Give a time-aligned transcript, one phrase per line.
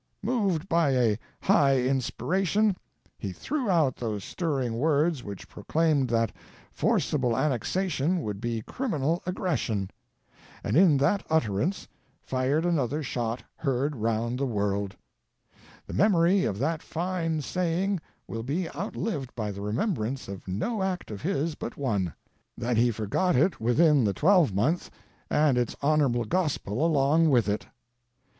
[0.23, 2.75] Moved by a high inspiration,
[3.19, 6.31] he threw out those stirring words which proclaimed that
[6.71, 9.91] forcible annexation would be "criminal aggression;"
[10.63, 11.87] and in that utterance
[12.23, 14.95] fired an other "shot heard round the world/'
[15.85, 21.11] The memory of that fine saying will be outlived by the remembrance of no act
[21.11, 22.11] of his but one—
[22.57, 24.89] that he forgot it within the twelvemonth,
[25.29, 27.67] and its honorable gospel along with it.